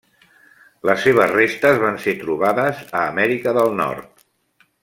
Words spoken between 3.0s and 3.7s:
a Amèrica